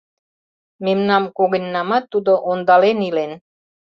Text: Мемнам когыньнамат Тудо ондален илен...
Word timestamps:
Мемнам 0.85 1.23
когыньнамат 1.37 2.03
Тудо 2.11 2.33
ондален 2.49 2.99
илен... 3.07 3.31